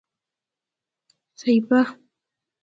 [1.37, 1.81] ثیبه